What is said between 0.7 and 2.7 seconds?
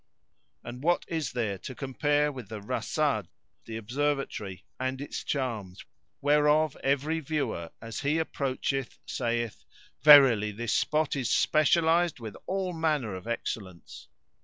what is there to compare with the